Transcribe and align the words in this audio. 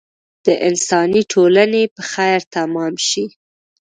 د 0.45 0.47
انساني 0.67 1.21
ټولنې 1.33 1.83
په 1.93 2.01
خیر 2.11 2.39
تمام 2.55 2.93
شي. 3.07 3.25